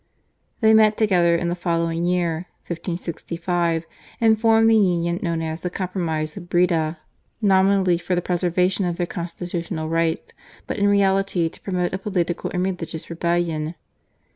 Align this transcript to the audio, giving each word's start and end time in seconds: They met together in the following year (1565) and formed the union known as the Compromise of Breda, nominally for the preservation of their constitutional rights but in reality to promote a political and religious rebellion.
They 0.61 0.73
met 0.73 0.97
together 0.97 1.35
in 1.35 1.49
the 1.49 1.53
following 1.53 2.05
year 2.05 2.47
(1565) 2.65 3.85
and 4.19 4.41
formed 4.41 4.67
the 4.67 4.75
union 4.75 5.19
known 5.21 5.43
as 5.43 5.61
the 5.61 5.69
Compromise 5.69 6.35
of 6.35 6.49
Breda, 6.49 6.97
nominally 7.39 7.99
for 7.99 8.15
the 8.15 8.21
preservation 8.23 8.85
of 8.85 8.97
their 8.97 9.05
constitutional 9.05 9.89
rights 9.89 10.33
but 10.65 10.79
in 10.79 10.87
reality 10.87 11.49
to 11.49 11.61
promote 11.61 11.93
a 11.93 11.99
political 11.99 12.49
and 12.49 12.63
religious 12.65 13.11
rebellion. 13.11 13.75